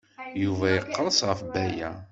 Yuba 0.43 0.67
yeqres 0.73 1.19
ɣef 1.29 1.39
Baya. 1.51 1.91